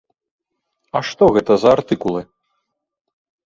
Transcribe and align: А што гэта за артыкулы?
А 0.97 1.03
што 1.11 1.23
гэта 1.37 1.51
за 1.67 1.77
артыкулы? 1.77 2.21